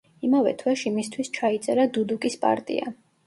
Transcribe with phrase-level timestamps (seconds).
[0.27, 2.93] იმავე თვეში მისთვის ჩაიწერა დუდუკის პარტია.